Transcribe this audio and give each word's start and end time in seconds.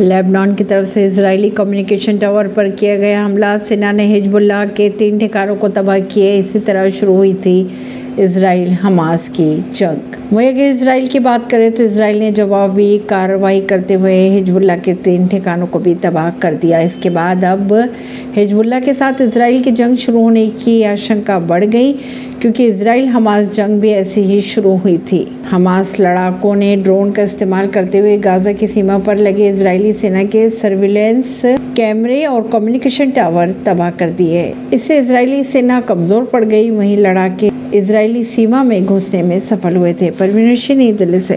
Lebanon 0.00 0.54
की 0.54 0.64
तरफ़ 0.64 0.86
से 0.88 1.04
इजरायली 1.06 1.50
कम्युनिकेशन 1.50 2.18
टावर 2.18 2.48
पर 2.48 2.68
किया 2.70 2.96
गया 2.96 3.24
हमला 3.24 3.56
सेना 3.58 3.92
ने 3.92 4.06
हिजबुल्लाह 4.06 4.64
के 4.68 4.88
तीन 4.90 5.18
ठिकानों 5.18 5.56
को 5.56 5.68
तबाह 5.68 5.98
किए, 5.98 6.36
इसी 6.38 6.58
तरह 6.60 6.88
शुरू 6.90 7.14
हुई 7.14 7.32
थी 7.34 7.60
इसराइल 8.18 8.72
हमास 8.82 9.28
की 9.28 9.54
जंग। 9.74 10.13
वहीं 10.32 10.48
अगर 10.48 10.60
इसराइल 10.62 11.06
की 11.08 11.18
बात 11.18 11.50
करें 11.50 11.70
तो 11.72 11.82
इसराइल 11.82 12.18
ने 12.18 12.30
जवाबी 12.32 12.98
कार्रवाई 13.08 13.60
करते 13.62 13.94
हुए 13.94 14.16
हिजबुल्ला 14.28 14.76
के 14.76 14.94
तीन 15.04 15.26
ठिकानों 15.28 15.66
को 15.66 15.78
भी 15.78 15.94
तबाह 15.96 16.30
कर 16.42 16.54
दिया। 16.54 16.80
इसके 16.80 17.10
बाद 17.10 17.44
अब 17.44 17.72
हिजबुल्ला 18.34 18.80
के 18.80 18.94
साथ 18.94 19.20
इसराइल 19.20 19.60
की 19.62 19.70
जंग 19.72 19.96
शुरू 19.96 20.22
होने 20.22 20.46
की 20.54 20.82
आशंका 20.84 21.38
बढ़ 21.40 21.64
गई, 21.66 21.92
क्योंकि 22.40 22.66
इसराइल 22.66 23.08
हमास 23.08 23.52
जंग 23.54 23.80
भी 23.80 23.90
ऐसी 23.90 24.20
ही 24.22 24.40
शुरू 24.42 24.74
हुई 24.76 24.96
थी। 25.02 25.26
हमास 25.50 25.98
लड़ाकों 26.00 26.54
ने 26.56 26.74
ड्रोन 26.76 27.10
का 27.12 27.22
इस्तेमाल 27.22 27.68
करते 27.68 27.98
हुए 27.98 28.16
गाजा 28.18 28.52
की 28.52 28.66
सीमा 28.66 28.98
पर 28.98 29.16
लगे 29.18 29.48
इजरायली 29.48 29.92
सेना 29.94 30.24
के 30.24 30.48
सर्विलेंस 30.52 31.40
कैमरे 31.76 32.24
और 32.26 32.48
कम्युनिकेशन 32.48 33.10
टावर 33.10 33.54
तबाह 33.66 33.90
कर 33.92 34.10
दिए। 34.12 34.52
इससे 34.72 34.98
इजरायली 34.98 35.42
सेना 35.44 35.80
कमज़ोर 35.82 36.24
पड़ 36.24 36.44
गई, 36.44 36.70
वहीं 36.70 36.96
लड़ाके 36.98 37.50
इजरायली 37.74 38.24
सीमा 38.24 38.62
में 38.62 38.86
घुसने 38.86 39.22
में 39.22 39.40
सफल 39.40 39.76
हुए 39.76 39.94
थे। 39.94 40.10
परवीन 40.10 40.54
सिंह 40.56 40.92
दिल्ली 40.92 41.20
से 41.20 41.36